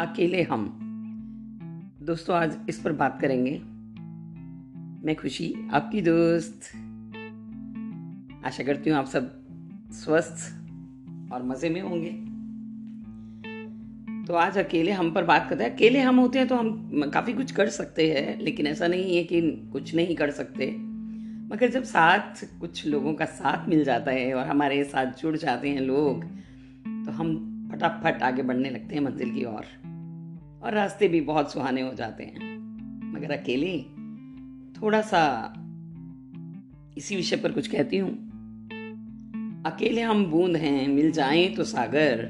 अकेले 0.00 0.42
हम। 0.42 0.78
दोस्तों, 2.02 2.36
आज 2.36 2.56
इस 2.68 2.80
पर 2.80 2.92
बात 2.92 3.20
करेंगे। 3.20 3.50
मैं 5.06 5.14
खुशी, 5.16 5.54
आपकी 5.72 6.00
दोस्त। 6.00 6.60
आशा 8.46 8.64
करती 8.64 8.90
हूँ 8.90 8.98
आप 8.98 9.06
सब 9.06 9.46
स्वस्थ 9.92 11.32
और 11.32 11.42
मज़े 11.42 11.70
में 11.70 11.80
होंगे। 11.80 12.10
तो 14.26 14.34
आज 14.34 14.58
अकेले 14.58 14.92
हम 14.92 15.10
पर 15.10 15.24
बात 15.24 15.46
करते 15.50 15.64
हैं। 15.64 15.74
अकेले 15.74 16.00
हम 16.00 16.16
होते 16.16 16.38
हैं 16.38 16.48
तो 16.48 16.56
हम 16.56 17.10
काफ़ी 17.14 17.32
कुछ 17.32 17.52
कर 17.52 17.68
सकते 17.68 18.10
हैं, 18.12 18.38
लेकिन 18.40 18.66
ऐसा 18.66 18.86
नहीं 18.86 19.16
है 19.16 19.24
कि 19.24 19.40
कुछ 19.72 19.94
नहीं 19.94 20.16
कर 20.16 20.30
सकते। 20.30 20.70
मगर 21.54 21.68
जब 21.68 21.82
साथ 21.82 22.44
कुछ 22.60 22.86
लोगों 22.86 23.14
का 23.14 23.24
साथ 23.24 23.68
मिल 23.68 23.84
जाता 23.84 24.10
है 24.10 24.34
और 24.34 24.46
हमारे 24.46 24.84
साथ 24.84 25.06
जुड़ 25.06 25.36
जाते 25.36 25.68
हैं 25.68 25.80
लोग 25.80 26.24
तो 27.06 27.12
हम 27.12 27.54
फटाफट 27.72 28.22
आगे 28.22 28.42
बढ़ने 28.42 28.70
लगते 28.70 28.94
हैं 28.94 29.02
मंजिल 29.02 29.34
की 29.34 29.44
ओर। 29.44 29.87
और 30.62 30.74
रास्ते 30.74 31.08
भी 31.08 31.20
बहुत 31.20 31.52
सुहाने 31.52 31.80
हो 31.80 31.94
जाते 31.94 32.24
हैं। 32.24 32.58
मगर 33.12 33.30
अकेले 33.30 33.82
थोड़ा 34.80 35.00
सा 35.00 35.54
इसी 36.98 37.16
विषय 37.16 37.36
पर 37.36 37.52
कुछ 37.52 37.68
कहती 37.68 37.98
हूँ। 37.98 38.28
अकेले 39.66 40.02
हम 40.02 40.26
बूंद 40.26 40.56
हैं, 40.56 40.88
मिल 40.88 41.10
जाएँ 41.10 41.54
तो 41.54 41.64
सागर। 41.64 42.24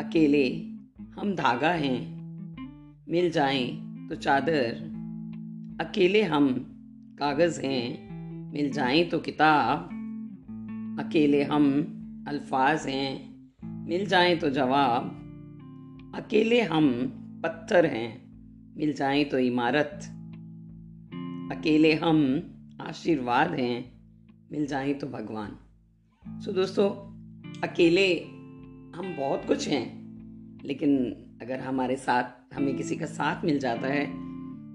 अकेले 0.00 0.66
हम 1.20 1.34
धागा 1.34 1.70
हैं, 1.70 2.14
मिल 3.08 3.30
जाएँ 3.30 3.84
तो 4.08 4.14
चादर। 4.14 4.94
अकेले 5.80 6.22
हम 6.22 6.48
कागज़ 7.18 7.60
हैं, 7.60 8.14
मिल 8.52 8.72
जाएँ 8.72 9.04
तो 9.04 9.18
किताब। 9.18 9.90
अकेले 11.00 11.42
हम 11.42 11.64
अल्फाज 12.28 12.86
हैं, 12.86 13.34
मिल 13.88 14.06
जाएँ 14.06 14.36
तो 14.36 14.50
जवाब। 14.50 15.20
अकेले 16.14 16.60
हम 16.60 16.90
पत्थर 17.44 17.86
हैं 17.86 18.24
मिल 18.76 18.92
जाएँ 18.92 19.24
तो 19.24 19.38
इमारत। 19.38 20.00
अकेले 21.58 21.94
हम 21.94 22.42
आशीर्वाद 22.80 23.50
हैं 23.50 23.92
मिल 24.52 24.66
जाए 24.66 24.94
तो 24.94 25.06
भगवान। 25.06 25.58
सो 26.40 26.50
so, 26.50 26.56
दोस्तों 26.56 26.90
अकेले 27.60 28.20
हम 28.96 29.16
बहुत 29.18 29.44
कुछ 29.46 29.68
हैं 29.68 30.04
लेकिन 30.64 31.16
अगर 31.42 31.60
हमारे 31.60 31.96
साथ 31.96 32.54
हमें 32.54 32.76
किसी 32.76 32.96
का 32.96 33.06
साथ 33.06 33.44
मिल 33.44 33.58
जाता 33.58 33.88
है 33.88 34.06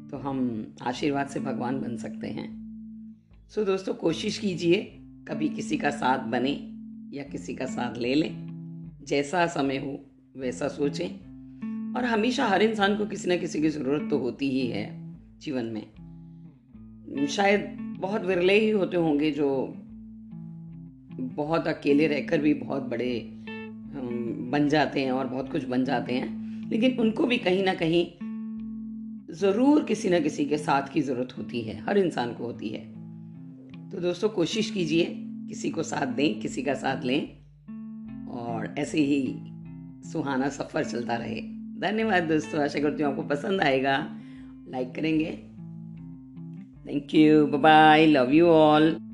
तो 0.07 0.17
हम 0.17 0.67
आशीर्वाद 0.81 1.27
से 1.27 1.39
भगवान 1.39 1.81
बन 1.81 1.97
सकते 1.97 2.27
हैं। 2.27 2.49
सो 3.49 3.61
so, 3.61 3.67
दोस्तों 3.67 3.93
कोशिश 3.93 4.37
कीजिए 4.37 4.83
कभी 5.27 5.49
किसी 5.49 5.77
का 5.77 5.89
साथ 5.89 6.19
बने 6.19 6.53
या 7.17 7.23
किसी 7.23 7.55
का 7.55 7.65
साथ 7.65 7.97
ले 7.97 8.15
लें। 8.15 8.49
जैसा 9.03 9.47
समय 9.47 9.77
हो 9.77 10.05
वैसा 10.37 10.67
सोचें। 10.67 11.28
और 11.97 12.05
हमेशा 12.05 12.45
हर 12.45 12.61
इंसान 12.61 12.97
को 12.97 13.05
किसी 13.05 13.29
न 13.29 13.37
किसी 13.37 13.61
की 13.61 13.69
ज़रूरत 13.69 14.09
तो 14.09 14.17
होती 14.17 14.49
ही 14.49 14.67
है 14.67 14.85
जीवन 15.39 15.65
में। 15.65 17.25
शायद 17.27 17.61
बहुत 17.99 18.25
विरले 18.25 18.53
ही 18.53 18.69
होते 18.69 18.97
होंगे 18.97 19.31
जो 19.31 19.49
बहुत 21.35 21.67
अकेले 21.67 22.07
रहकर 22.07 22.41
भी 22.41 22.53
बहुत 22.53 22.83
बड़े 22.83 23.31
बन 24.51 24.67
जाते 24.69 25.01
हैं 25.01 25.11
और 25.11 25.27
बहुत 25.27 25.51
कुछ 25.51 25.63
बन 25.65 25.85
जाते 25.85 26.13
हैं। 26.13 26.69
लेकिन 26.69 26.99
उनको 26.99 27.27
भी 27.27 27.37
कहीं 27.37 27.63
ना 27.63 27.73
कहीं 27.73 28.05
ज़रूर 29.35 29.83
किसी 29.83 30.09
न 30.09 30.23
किसी 30.23 30.45
के 30.45 30.57
साथ 30.57 30.87
की 30.93 31.01
ज़रूरत 31.01 31.37
होती 31.37 31.61
है, 31.61 31.79
हर 31.79 31.97
इंसान 31.97 32.33
को 32.33 32.43
होती 32.43 32.69
है। 32.69 32.81
तो 33.91 33.99
दोस्तों, 33.99 34.29
कोशिश 34.29 34.69
कीजिए, 34.71 35.05
किसी 35.49 35.69
को 35.69 35.83
साथ 35.83 36.07
दें, 36.07 36.39
किसी 36.39 36.63
का 36.63 36.73
साथ 36.73 37.05
लें 37.05 37.21
और 38.29 38.75
ऐसे 38.77 39.01
ही 39.01 39.21
सुहाना 40.11 40.49
सफ़र 40.49 40.83
चलता 40.83 41.15
रहे। 41.15 41.58
धन्यवाद 41.79 42.23
दोस्तों, 42.23 42.61
आशा 42.61 42.79
करती 42.79 43.03
हूँ 43.03 43.11
आपको 43.11 43.23
पसंद 43.23 43.61
आएगा। 43.61 44.19
लाइक 44.69 44.95
करेंगे। 44.95 45.31
Thank 46.87 47.15
you 47.15 47.47
bye 47.47 48.05
love 48.05 48.31
you 48.31 48.47
all 48.47 49.08